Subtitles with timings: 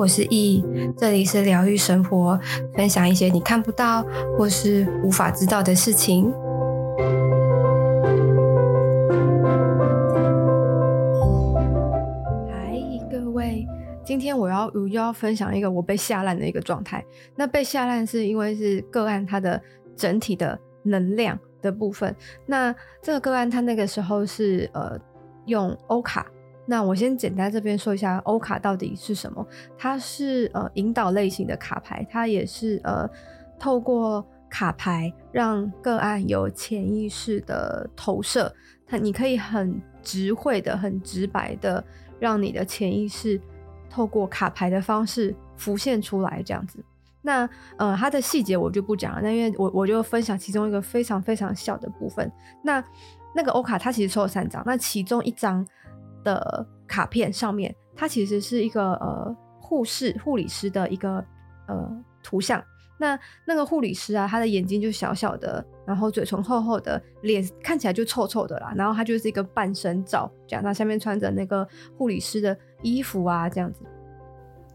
[0.00, 0.64] 我是易，
[0.96, 2.40] 这里是疗愈生活，
[2.74, 4.02] 分享一些你看不到
[4.38, 6.32] 或是无法知道的事情。
[12.48, 12.72] 嗨，
[13.10, 13.66] 各位，
[14.02, 17.04] 今天我要我又要分享一个我被吓烂的一个状态。
[17.36, 19.60] 那被吓烂是因为是个案它的
[19.94, 22.16] 整体的能量的部分。
[22.46, 24.98] 那这个个案它那个时候是呃
[25.44, 26.24] 用欧卡。
[26.70, 29.44] 那我先简单这边说一下欧卡到底是什么？
[29.76, 33.10] 它是呃引导类型的卡牌，它也是呃
[33.58, 38.54] 透过卡牌让个案有潜意识的投射，
[38.86, 41.84] 它你可以很直会的、很直白的
[42.20, 43.40] 让你的潜意识
[43.90, 46.78] 透过卡牌的方式浮现出来，这样子。
[47.20, 52.30] 那呃它的细节我就不讲了，那因为我我就分享其中一个非常非常小的部分。
[52.62, 52.80] 那
[53.34, 55.66] 那个欧卡它其实抽了三张，那其中一张。
[56.24, 61.24] 的卡片上面，它其实是一个呃护士、护理师的一个
[61.68, 62.62] 呃图像。
[62.98, 68.74] 那那个护理师啊，他的眼睛就小小的，然后嘴唇厚厚的，脸看起来就臭臭的啦。
[68.76, 73.82] 然后他就是一个半身照，这样，他下面穿着那个护理师的衣服啊，这样子。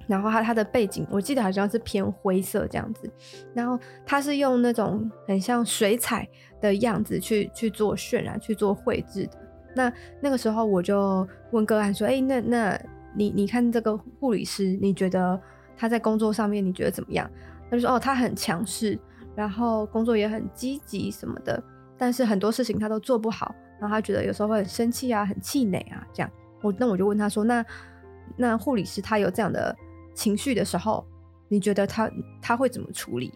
[0.08, 3.08] 然后他他的背景，我记得好像是偏灰色这样子。
[3.54, 6.28] 然后他是用那种很像水彩
[6.60, 9.38] 的样子去去做渲染、去做绘制的。
[9.76, 12.82] 那那个时候我就问个案说：“哎、那那
[13.14, 15.40] 你你看这个护理师，你觉得
[15.78, 17.30] 他在工作上面你觉得怎么样？”
[17.70, 18.98] 他就说：“哦，他很强势，
[19.36, 21.62] 然后工作也很积极什么的，
[21.98, 26.32] 但是很多事情他都做不好，然后他觉得有时候会很生气啊，很气馁啊，这样。”
[26.64, 27.66] 我那我就问他说：“那
[28.38, 29.76] 那护理师他有这样的
[30.14, 31.06] 情绪的时候，
[31.48, 32.10] 你觉得他
[32.42, 33.34] 他会怎么处理？”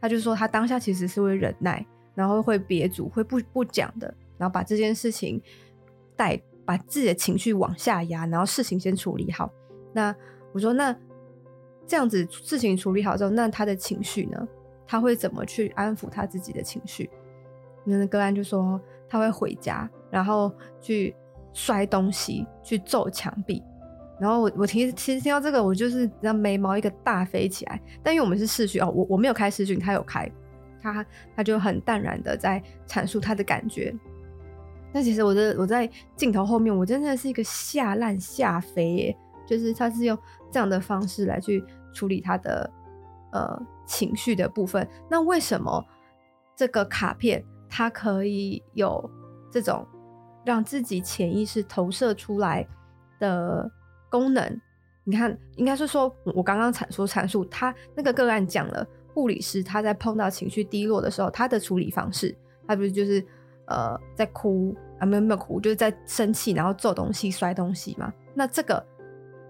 [0.00, 5.40] 他就说他当下其实是会忍耐，然后会憋住，会不不讲的，然后把这件事情。
[6.16, 9.50] 带把自己的情绪往下压，然后事情先处理好。
[9.92, 10.14] 那
[10.52, 10.94] 我说，那
[11.86, 14.48] 这样子事情处理好之后，那他的情绪呢？
[14.86, 17.08] 他会怎么去安抚他自己的情绪？
[17.84, 21.14] 那个案就说他会回家，然后去
[21.52, 23.62] 摔东西，去揍墙壁。
[24.20, 27.80] 然后我我其实其实听到这个，我就是让眉毛一个大飞起来。
[28.02, 30.30] 但因为我们是视讯哦，我我没有开视讯，他有开，
[30.80, 33.92] 他他就很淡然的在阐述他的感觉。
[34.92, 39.16] 那其实我的我在镜头后面，我真的是一个下烂下肥耶！
[39.46, 40.16] 就是他是用
[40.50, 41.64] 这样的方式来去
[41.94, 42.70] 处理他的
[43.32, 44.86] 呃情绪的部分。
[45.10, 45.84] 那为什么
[46.54, 49.10] 这个卡片它可以有
[49.50, 49.86] 这种
[50.44, 52.66] 让自己潜意识投射出来
[53.18, 53.70] 的
[54.10, 54.60] 功能？
[55.04, 62.36] 你看，应该是说我刚刚阐述阐述他那个个案讲了护理师他在碰到情绪低落的时候，他的处理方式，
[62.68, 63.24] 他不是就是。
[63.66, 68.12] 呃，在哭啊，没有没有哭，就是在生气，然后揍东西、摔东西嘛。
[68.34, 68.84] 那这个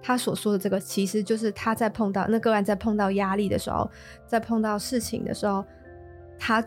[0.02, 3.90] 他所说的这个，其实就是他在碰到那个案在碰到压力的时候，
[4.26, 5.64] 在碰到事情的时候，
[6.38, 6.64] 他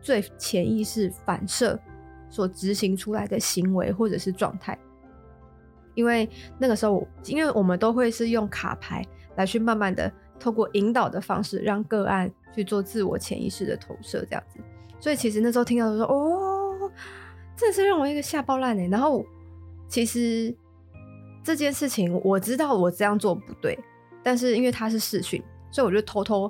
[0.00, 1.78] 最潜意识反射
[2.28, 4.78] 所执行出来的行为或者是状态。
[5.94, 9.04] 因为那个时候，因为我们都会是用卡牌
[9.36, 14.60] 来去慢慢的透过引导的方式，让个案去做自我潜意识的投射，这样子。
[15.00, 16.37] 所以其实那时候听到的时候，哦。
[17.58, 18.86] 这是让我一个吓爆烂哎！
[18.86, 19.26] 然后
[19.88, 20.54] 其实
[21.42, 23.76] 这件事情我知道我这样做不对，
[24.22, 25.42] 但是因为他是试训，
[25.72, 26.48] 所以我就偷偷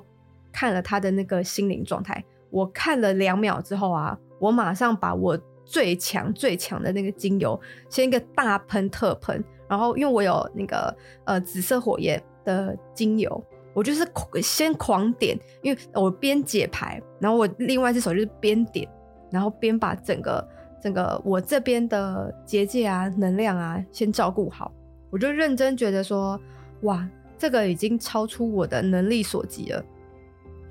[0.51, 2.23] 看了他的那个心灵状态。
[2.51, 7.59] 我看了两秒之后啊，我马上把我最强最强的那个精油
[7.89, 10.95] 先一个大喷特喷，然后因为我有那个
[11.25, 13.43] 呃紫色火焰的精油，
[13.73, 14.07] 我就是
[14.43, 18.87] 先狂点，因为我边解牌，然后我另外一只手就是边点。
[19.31, 20.43] 然后边把整个
[20.81, 24.71] 整个我这边的结界啊、能量啊先照顾好，
[25.09, 26.39] 我就认真觉得说，
[26.81, 27.07] 哇，
[27.37, 29.83] 这个已经超出我的能力所及了，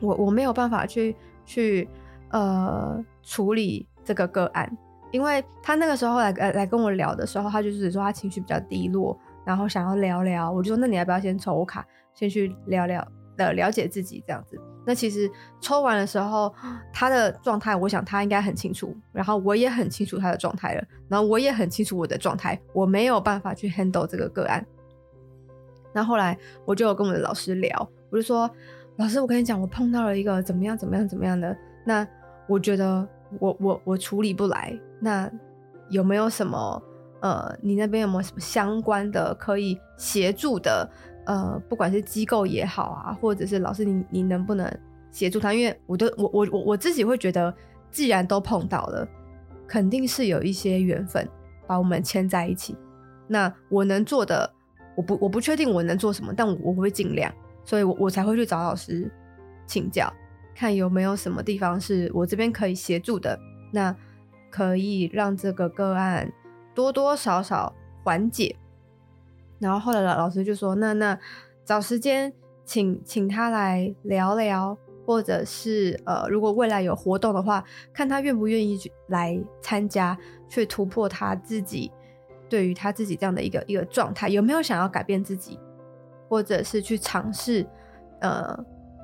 [0.01, 1.15] 我我没有办法去
[1.45, 1.89] 去
[2.31, 4.71] 呃处理这个个案，
[5.11, 13.07] 因为他那个时候来来来跟我聊的时候，他就是说他情绪比较低落，然后想要聊聊，我就说那你要不要先抽卡，先去聊聊
[13.37, 14.59] 的了解自己这样子。
[14.89, 15.31] 那其实
[15.61, 16.51] 抽完的时候，
[16.95, 24.65] 他的状态，我想他应该很清楚，然后我也很清楚他的状态了，然后我也很清楚我的状态，我没有办法去 handle 这个个案。
[25.93, 28.51] 那后来我就有跟我的老师聊，我就说，
[28.97, 32.09] 老师，我跟你讲，我碰到了一个怎么样怎么样怎么样的，那
[32.49, 33.07] 我觉得
[33.39, 35.31] 我我我处理不来，那
[35.91, 36.83] 有没有什么
[37.21, 40.89] 呃，你那边有没有什么相关的可以协助的？
[41.29, 44.67] 呃，不管是机构也好啊，或者是老师你，你能不能
[45.11, 45.53] 协助他？
[45.53, 47.55] 因为我都我我我我自己会觉得，
[47.91, 49.07] 既然都碰到了，
[49.67, 51.29] 肯定是有一些缘分
[51.67, 52.75] 把我们牵在一起。
[53.27, 54.51] 那我能做的，
[54.97, 57.31] 我不我不确定我能做什么，但我我会尽量。
[57.63, 59.11] 所以我我才会去找老师
[59.67, 60.11] 请教，
[60.55, 63.39] 看有没有什么地方是我这边可以协助的，
[63.71, 63.95] 那
[64.51, 66.33] 可以让这个个案
[66.75, 68.57] 多多少少缓解。
[69.59, 71.19] 然后后来老老师就说：“那那
[71.65, 72.33] 找时间
[72.65, 80.17] 请请他来聊聊，或者是呃，如果未来有活动的话，看他愿不愿意去来参加，
[80.49, 81.91] 去突破他自己
[82.49, 85.59] 对于他自己这样的一个一个状态，有没有想要改变自己，
[86.29, 87.67] 或者是去尝试
[88.21, 88.57] 呃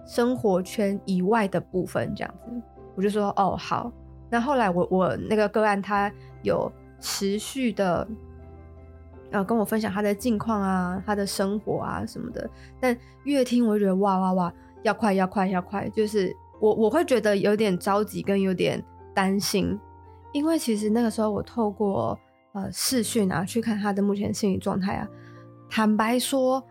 [0.06, 2.50] 生活圈以外的部分这样子。”
[2.94, 3.92] 我就说：“哦，好。”
[4.30, 6.12] 那后来我我那个个案他
[6.42, 6.70] 有
[7.00, 8.06] 持续的。
[9.34, 12.48] 呃，跟我分享他的近况啊，他的生活啊什么的。
[12.80, 14.54] 但越听我就觉得哇哇哇，
[14.84, 18.80] 要快要快要快，就是我我会觉得有点着急跟有点
[19.12, 19.76] 担心，
[20.32, 22.16] 因为其实那个时候我透过
[22.52, 25.08] 呃视讯啊去看他的目前心理状态啊，
[25.68, 26.62] 坦白说，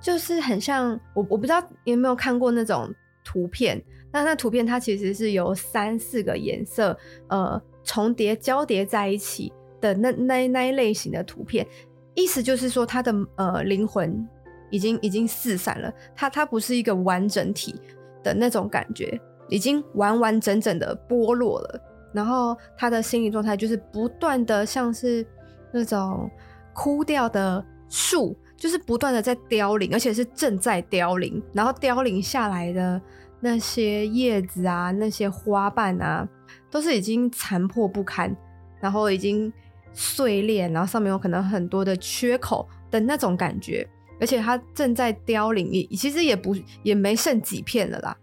[0.00, 2.90] 就是很像我我不知道你有没有看过那种
[3.22, 3.78] 图片，
[4.10, 6.98] 那那图片它其实是由三四个颜色
[7.28, 9.52] 呃重叠交叠在一起。
[9.84, 11.66] 的那那那一类型的图片，
[12.14, 14.26] 意思就是说他的呃灵魂
[14.70, 17.78] 已经已经四散了，他他不是一个完整体
[18.22, 19.20] 的那种感觉，
[19.50, 21.80] 已经完完整整的剥落了。
[22.14, 25.26] 然后他的心理状态就是不断的像是
[25.70, 26.30] 那种
[26.72, 31.42] 枯掉的树，就是不断的在凋零，而且是正在凋零。
[31.52, 32.98] 然后凋零下来的
[33.38, 36.26] 那些叶子啊，那些花瓣啊，
[36.70, 38.34] 都是已经残破不堪，
[38.80, 39.52] 然后已经。
[39.94, 43.88] 碎裂，然后上面有可能很多的缺口的那种感觉，
[44.20, 48.16] 而且它正在凋零，也其实也不也没剩几片了啦。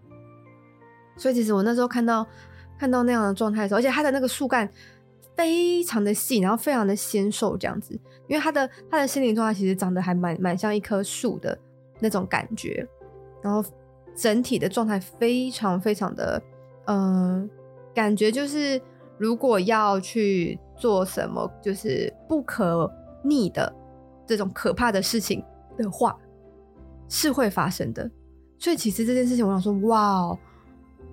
[1.17, 2.27] 所以其实我那时候看到
[2.77, 4.69] 看到那样的状态的时候，而且它的那个树干
[5.35, 7.93] 非常的细，然后非常的纤瘦这样子，
[8.27, 11.57] 因为它的它的心灵状态其实长得还蛮蛮像一棵树的
[11.99, 12.87] 那种感觉，
[13.41, 13.63] 然后
[14.15, 16.41] 整体的状态非常非常的，
[16.85, 17.49] 嗯、
[17.93, 18.81] 感觉就是
[19.21, 20.59] 如果要去。
[20.81, 22.91] 做什么就是不可
[23.23, 23.71] 逆的
[24.25, 25.45] 这种可怕的事情
[25.77, 26.17] 的话，
[27.07, 28.09] 是会发生的。
[28.57, 30.35] 所以其实这件事情，我想说，哇，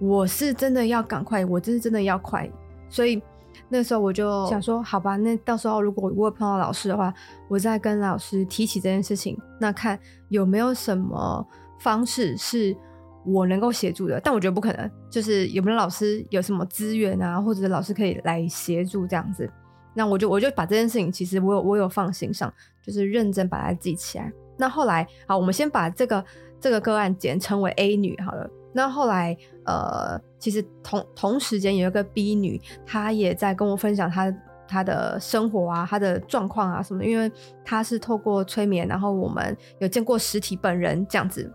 [0.01, 2.51] 我是真的要赶快，我真是真的要快。
[2.89, 3.21] 所以
[3.69, 7.13] 那时候我就想说，好吧，那到时候如果我碰到老师的话，
[7.47, 10.01] 我再跟老师提起这件事情，那看
[10.31, 11.47] 有没有什么
[11.79, 12.75] 方式是。
[13.25, 14.91] 我能够协助的，但我觉得不可能。
[15.11, 19.51] 就是有没有老师有什么资源啊，或者老师可以来协助这样子？
[19.95, 24.33] 那我就我就把这件事情，其实我有我有放心上，就是认真把它记起来。
[24.57, 26.25] 那后来，好，我们先把这个
[26.61, 28.49] 这个个案简称为 A 女好了。
[28.73, 34.33] 那后来，呃，其实同同时间有一个 B 女，她也在跟我分享她
[34.69, 37.05] 她的生活啊，她的状况啊什么。
[37.05, 37.31] 因为
[37.65, 41.51] 她是透过催眠，然后我们有见过实体本人这样子。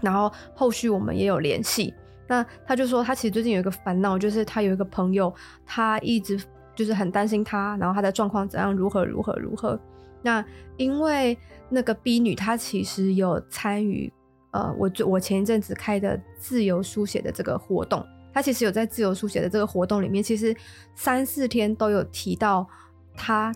[0.00, 1.92] 然后后续我们也有联系，
[2.26, 5.32] 那他就说他其实最近有一个烦恼，就是他有一个朋友，
[5.66, 6.40] 他一直
[6.74, 9.78] 就是很担心他，然后他的状况怎样，如何如何如何。
[10.22, 10.44] 那
[10.76, 11.36] 因为
[11.68, 14.12] 那个 B 女她其实有参与，
[14.50, 20.54] 呃，我我前一阵子开的自由书写的这个活动，她其实有在自由书写的这个活动里面，其实
[20.94, 22.66] 三四天都有提到
[23.14, 23.52] 他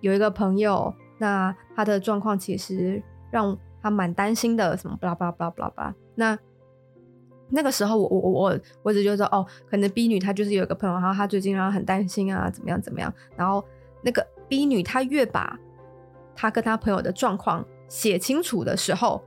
[0.00, 3.58] 有一个朋友，那他的状况其实让。
[3.82, 5.94] 他蛮担心的，什么巴拉巴拉巴拉巴拉巴拉。
[6.14, 6.38] 那
[7.50, 13.12] 那个时候我，我我我我只觉得哦，可能 B 女她就是有一个朋友，然后她最近让她很担心啊，怎么样怎么样。
[13.36, 13.64] 然后
[14.02, 15.58] 那个 B 女她越把
[16.36, 19.22] 她跟她朋友的状况写清楚的时候，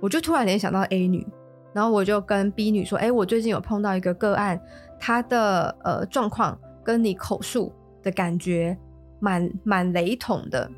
[0.00, 1.26] 我就突然联想到 A 女，
[1.74, 4.58] 然后我就跟 B 女说：“哎，我最近有碰到一个个案，
[4.98, 7.72] 她的呃状况跟你口述
[8.02, 8.78] 的感觉
[9.20, 10.70] 蛮蛮雷同的。”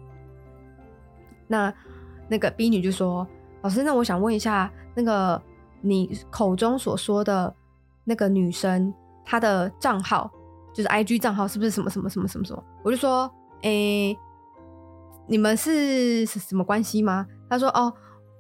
[1.47, 1.73] 那。
[2.29, 3.27] 那个 B 女就说
[3.63, 5.41] ：“老师，那我想问一下，那个
[5.81, 7.55] 你口中所说的
[8.05, 8.93] 那个女生，
[9.25, 10.31] 她的账号
[10.73, 13.31] 就是 IG 账号，是不是什么什么什么什么什么？”我就说
[13.63, 14.17] ：“诶、
[15.27, 17.93] 你们是什么关系吗？”他说：“哦，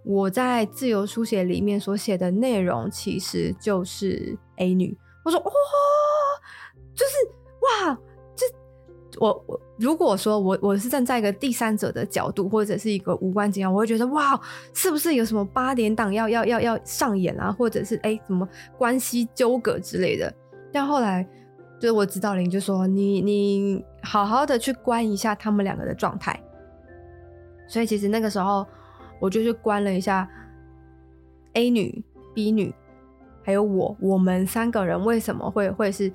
[0.04, 5.50] 我在自由书写里面所写的内容其实就是 A 女。”我说：“哇，
[6.94, 7.98] 就是哇。”
[9.16, 14.38] 我我如果说我我是站在一个第三者的角度，或者是一个无关紧要，我会觉得哇，
[14.74, 18.46] 是不是有什么八点档要要要要上演啊，或者是哎、什么
[18.76, 20.32] 关系纠葛之类的？
[20.70, 21.26] 但后来
[21.80, 26.38] 就是我指导灵就说你你好好的去观一下他们两个的状态。
[27.66, 28.66] 所以其实那个时候
[29.20, 30.28] 我就去观了一下
[31.54, 32.74] A 女、B 女，
[33.42, 36.12] 还有我，我们三个人为什么会会是。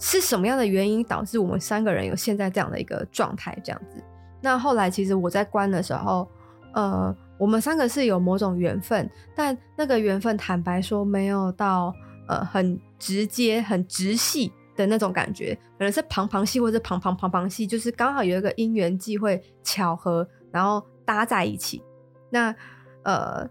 [0.00, 3.56] 是什么样的原因导致我们三个人有现在这样的一个状态？
[3.62, 4.02] 这样子，
[4.40, 6.26] 那后来其实我在关的时候，
[6.72, 11.94] 呃，我们三个是有某种缘分，但那个缘分坦白说没有到
[12.28, 21.82] 呃很直接、很直系的那种感觉，可能是旁旁系或者旁旁旁旁系，就是刚好有一个因缘际会巧合，然后搭在一起。
[22.30, 22.54] 那
[23.02, 23.46] 呃，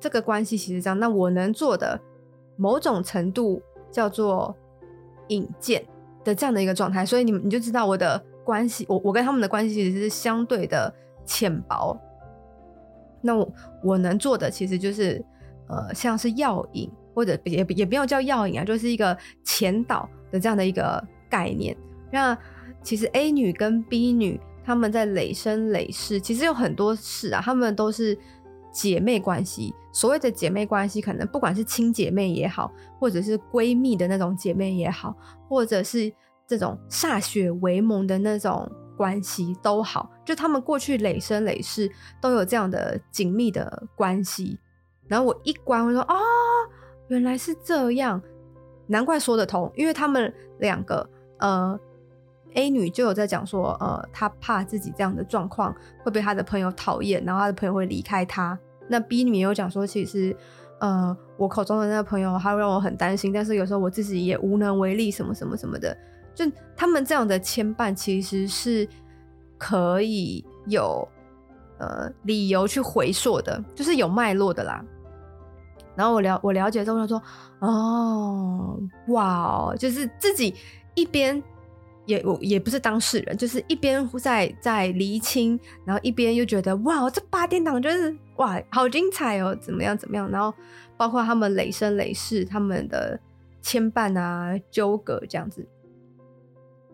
[0.00, 2.00] 这个关系其实这样，那我能做的
[2.56, 4.56] 某种程度叫做
[5.28, 5.84] 引荐
[6.24, 10.92] 的这样的一个状态，所以你们你就知道我的关系，我我跟他们的关系其实是相对的
[11.24, 11.98] 浅薄。
[13.20, 13.52] 那我
[13.82, 15.24] 我能做的其实就是
[15.68, 21.74] 呃，像是药引，或者也也不要叫药引啊，就是一个前导的这样的一个概念。
[22.12, 22.36] 那
[22.82, 28.16] 其实 A 女跟 B 女他们在累生累世，其实有很多事啊，他们都是
[28.74, 29.74] 姐妹关系。
[29.92, 35.16] 所谓的姐妹关系，可能不管是亲姐妹也好，或者是闺蜜的那种姐妹也好，
[35.48, 36.12] 或者是
[36.46, 38.70] 这种歃血为盟的那种。
[38.96, 41.90] 关系都好，就他们过去累生累世
[42.20, 44.56] 都有这样的紧密的关系。
[45.08, 46.22] 然后我一关，我说啊、哦，
[47.08, 48.22] 原来是这样，
[48.86, 49.68] 难怪说得通。
[49.74, 51.76] 因为他们两个，呃
[52.54, 58.58] ，A 女就有在讲说，呃，她怕自己这样的状况会被她的朋友讨厌，然后她的朋友会离开她。
[58.88, 60.36] 那 B 女也有讲说，其实，
[60.78, 65.96] 呃，我口中的那个朋友，他会让我很担心，但是有时候我自己也无能为力，什么什么什么的。
[66.34, 66.44] 就
[66.76, 68.86] 他们这样的牵绊，其实是
[69.56, 71.08] 可以有
[71.78, 74.84] 呃理由去回溯的，就是有脉络的啦。
[75.96, 77.22] 然后我了我了解之后，他说
[77.60, 80.54] ：“哦，哇，就是自己
[80.94, 81.40] 一边
[82.06, 90.30] 也我也不是当事人，就是一边在在厘清，然后一边又觉得哇，这八点档就是哇，好精彩哦，怎么样怎么样？
[90.30, 90.52] 然后
[90.96, 93.18] 包括他们累生累世他们的
[93.62, 95.66] 牵绊啊、纠葛这样子。”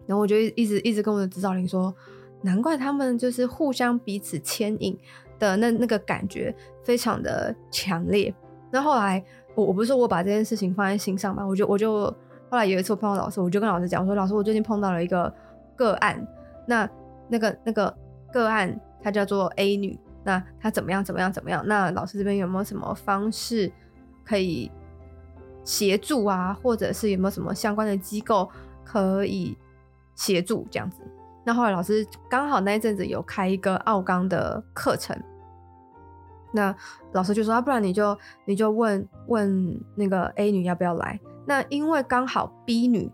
[0.07, 1.95] 然后我就一直一直跟我的指导灵说，
[2.43, 4.99] 难怪他们就是互相彼此牵引
[5.39, 8.35] 的那那个感觉非常的强烈。
[8.73, 9.23] 那后来
[9.55, 12.13] 我我不是说我把这件事情放在心上嘛，我就我就
[12.51, 15.33] 后来有一次我碰到老师，我就跟老师讲我说，老师我最近碰到了一个
[15.77, 16.27] 个案，
[16.67, 16.89] 那
[17.29, 17.97] 那个那个
[18.33, 21.67] 个案它叫做 A 女，那她怎么样怎么样怎么样？
[21.67, 23.73] 那老师这边有没有什么方式
[24.25, 24.71] 可以
[25.65, 28.51] 协助啊，或者是有没有什么相关的机构
[28.85, 29.57] 可以？
[30.17, 31.01] 协助这样子，
[31.47, 35.19] 那后来老师刚好那一阵子有开一个奥刚的课程，
[36.53, 36.77] 那
[37.13, 41.19] 老师就说啊，不然你就你就问问那个 A 女要不要来？
[41.47, 43.11] 那因为刚好 B 女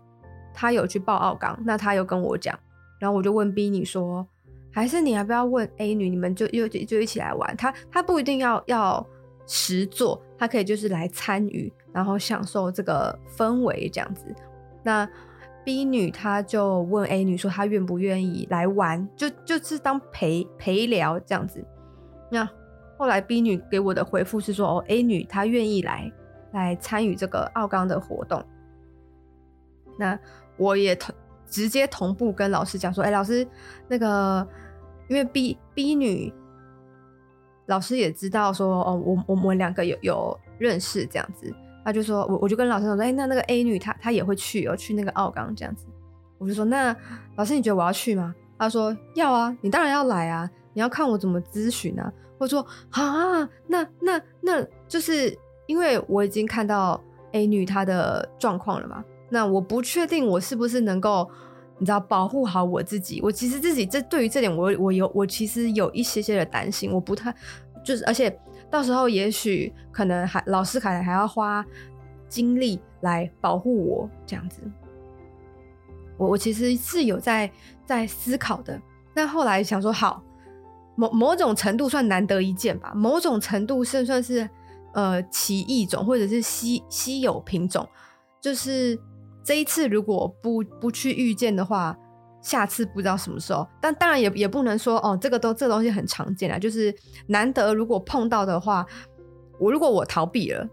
[0.53, 2.57] 她有去报奥刚，那她有跟我讲，
[2.99, 4.27] 然后我就问 B 女说，
[4.71, 6.09] 还是你要不要问 A 女？
[6.09, 9.05] 你们就又就，一起来玩，她她不一定要要
[9.45, 14.23] 实作，她可以就是来参与，然后享受这个氛围这样子，
[14.83, 15.07] 那。
[15.65, 19.05] B 女她就问 A 女说：“她愿不愿意来玩？
[19.17, 21.61] 就就是当陪陪聊这样子。”
[22.31, 22.49] 那
[22.97, 26.09] 后来 B 女给我的回复是说：“哦，A 女她愿意来
[26.51, 28.43] 来参与这个奥钢的活动。”
[29.97, 30.17] 那
[30.57, 31.13] 我也同
[31.47, 33.47] 直接同步跟老师讲说：“哎、老师，
[33.87, 34.47] 那个
[35.07, 36.33] 因为 B B 女
[37.67, 41.53] 老师也知道说哦，我我们两个有有认识这样子。”
[41.85, 45.85] 他就说，我我就跟老师说，哎、那那个 A 女她她也会去哦，去那个奥钢这样子。
[46.37, 46.93] 我就说，那
[47.37, 48.35] 老师你觉得我要去吗？
[48.59, 52.11] 他说要啊，你当然要来啊，你要看我怎么咨询啊。
[52.37, 55.33] 我说啊，那那那就是
[55.67, 56.99] 因为我已经看到
[57.33, 61.29] A 女她的状况了嘛，那我不确定我是不是能够，
[61.77, 63.21] 你知道保护好我自己。
[63.21, 67.31] 我其实自己这对于这点我，我有我其实有一些些的担心，我不太
[67.83, 68.35] 就是而且。
[68.69, 71.65] 到时候也许可能还老师可能还要花
[72.27, 74.59] 精力来保护我这样子，
[76.17, 77.49] 我我其实是有在
[77.85, 78.77] 在思考的，
[79.13, 80.21] 但后来想说好，
[80.97, 84.49] 某某种程度算难得一见吧，某种程度算算是
[84.97, 87.87] 呃奇异种或者是稀稀有品种，
[88.41, 88.99] 就是
[89.45, 91.95] 这一次如果不不去遇见的话。
[92.39, 98.85] 下次不知道什么时候，但当然也也不能说哦，这个都这东西很常见啊，就是难得如果碰到的话，
[99.59, 100.65] 我如果我逃避了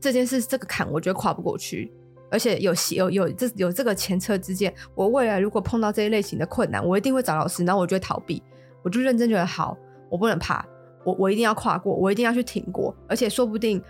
[0.00, 1.92] 这件事，这个坎我觉得跨不过去，
[2.30, 8.42] 而且有有有这有这个前车之鉴，我未来如果碰到这一类型的困难，我一定会找老师，然后我就会逃避，
[8.82, 9.76] 我就认真觉得好，
[10.08, 10.64] 我不能怕，
[11.04, 13.82] 我我一定要跨过，我一定要去挺过，而且说不定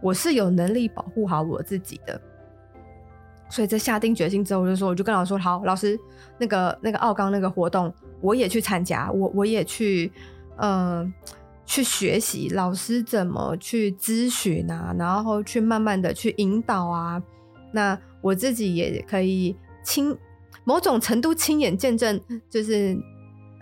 [0.00, 2.20] 我是有能力保护好我自己的。
[3.48, 5.98] 所以在下定决心之后，我就说，我就跟老师说，好，老师，
[6.38, 7.92] 那个那个奥刚那个活动，
[8.22, 10.10] 我也去参加，我我也去，
[10.56, 11.12] 嗯、呃，
[11.66, 17.22] 去学习老师怎么去咨询啊，然后去慢慢的去引导啊，
[17.72, 19.54] 那我自己也可以
[19.84, 20.16] 亲
[20.64, 22.18] 某种程度亲眼见证，
[22.48, 22.96] 就是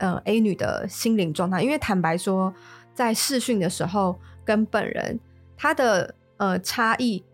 [0.00, 2.52] 呃 A 女的心灵状态，因为坦白说，
[2.92, 5.20] 在视讯的时候跟本人
[5.56, 7.24] 他的呃差异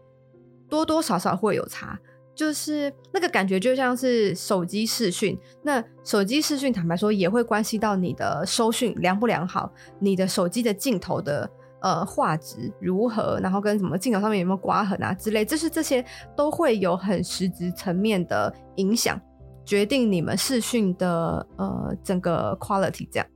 [0.68, 1.98] 多多少少会有差，
[2.34, 5.38] 就是那个感觉就像是手机视讯。
[5.62, 11.48] 那手机视讯坦白说也会关系到你的收讯良不良好，你的手机的镜头的
[11.80, 16.04] 呃画质如何，然后跟什么镜头上面有没有刮痕啊之类，就是这些
[16.36, 19.20] 都会有很实质层面的影响。
[19.66, 23.26] 决定你们视讯的呃整个 quality 这样，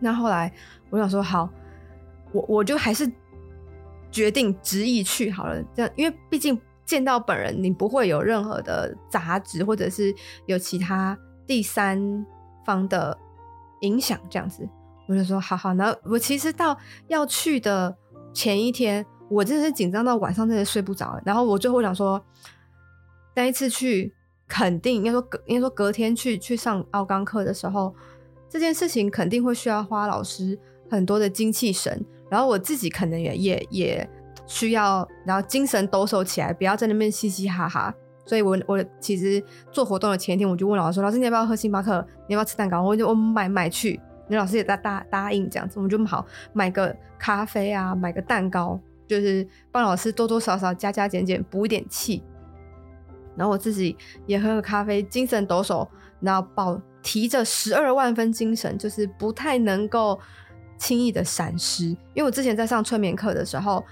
[0.00, 0.50] 那后来
[0.88, 1.50] 我想说好，
[2.32, 3.06] 我我就还是
[4.10, 10.14] 决定执意去好了，这样，因为毕竟见到本人，你不会有任何的杂质或者是
[10.46, 11.16] 有其他
[11.46, 12.24] 第三
[12.64, 13.16] 方的
[13.82, 14.66] 影响，这样子，
[15.06, 15.74] 我就说好好。
[15.74, 16.74] 那我其实到
[17.08, 17.94] 要去的
[18.32, 22.24] 前一天，我真的是紧张到晚上真的睡不着，然后我最后想说，
[23.36, 24.14] 那一次去。
[24.52, 27.94] 肯定应该说隔应该说隔天去去上奥冈课的时候，
[28.50, 30.58] 这件事情肯定会需要花老师
[30.90, 34.10] 很多的精气神，然后我自己可能也也也
[34.46, 37.94] 需要，然后精神抖擞起来，不要在那边嘻嘻哈哈。
[38.26, 42.06] 所以我我其实做活动的前一天，我就问老师说：“老师，你要不要喝星巴克？
[42.28, 48.78] 你要不要吃蛋糕？”我就我买买去，那老师也答答答应这样子，我们就好买个咖啡啊，买个蛋糕，
[49.08, 52.22] 就是帮老师多多少少加加减减补一点气。
[53.36, 53.96] 然后我自己
[54.26, 55.86] 也喝个咖啡，精神抖擞，
[56.20, 60.18] 然后保提着十二万分精神，就是不太能够
[60.78, 61.86] 轻易的闪失。
[62.14, 63.84] 因为我之前在上催眠课的时候，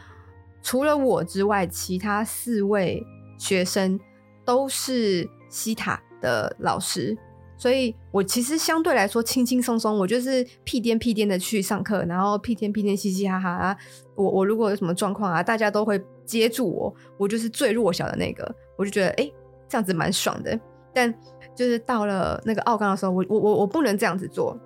[0.62, 3.02] 除了我之外，其他四位
[3.38, 3.98] 学生
[4.44, 7.16] 都是西塔的老师，
[7.56, 13.76] 所以我其实相对来说轻轻松松，我就是屁颠屁颠的去上课，然后屁颠屁颠嘻嘻哈哈啊。
[14.14, 15.98] 我我如果有什么状况啊，大家都会
[16.30, 18.54] 接住我，我就是最弱小的那个。
[18.76, 19.30] 我就觉得，哎、
[19.68, 20.58] 这样子蛮爽的。
[20.92, 21.12] 但
[21.54, 24.56] 就是到了那个奥冈的时候，我我我我不能这样子做，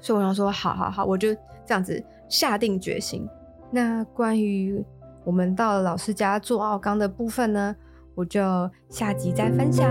[0.00, 1.34] 所以我想说，好好好，我就
[1.66, 3.28] 这样子下定决心。
[3.70, 4.84] 那关于
[5.24, 7.74] 我们到了老师家做奥冈的部分呢，
[8.14, 8.40] 我就
[8.88, 9.90] 下集再分享。